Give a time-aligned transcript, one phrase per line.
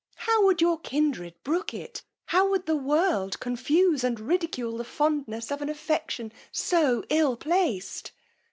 [0.15, 2.01] How would your kindred brook it!
[2.25, 8.11] How would the world confuse and ridicule the fondness of an affection so ill placed!